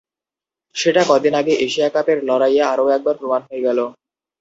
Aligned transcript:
সেটা 0.75 1.01
কদিন 1.09 1.33
আগে 1.41 1.53
এশিয়া 1.65 1.89
কাপের 1.95 2.17
লড়াইয়ে 2.29 2.63
আরও 2.73 2.85
একবার 2.95 3.15
প্রমাণ 3.19 3.41
হয়ে 3.47 3.65
গেল। 3.67 3.79